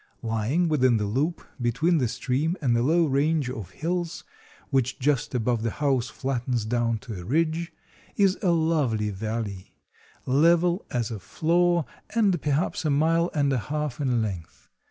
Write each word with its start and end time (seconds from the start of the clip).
Lying 0.23 0.67
within 0.67 0.97
the 0.97 1.05
loop, 1.05 1.43
between 1.61 1.99
the 1.99 2.07
stream 2.07 2.57
and 2.59 2.75
a 2.75 2.81
low 2.81 3.05
range 3.05 3.51
of 3.51 3.69
hills, 3.69 4.23
which 4.71 4.97
just 4.97 5.35
above 5.35 5.61
the 5.61 5.69
house 5.77 6.09
flattens 6.09 6.65
down 6.65 6.97
to 7.05 7.21
a 7.21 7.23
ridge, 7.23 7.71
is 8.15 8.35
a 8.41 8.49
lovely 8.49 9.11
valley, 9.11 9.75
level 10.25 10.83
as 10.89 11.11
a 11.11 11.19
floor, 11.19 11.85
and 12.15 12.41
perhaps 12.41 12.83
a 12.83 12.89
mile 12.89 13.29
and 13.35 13.53
a 13.53 13.59
half 13.59 13.99
in 14.01 14.23
length. 14.23 14.69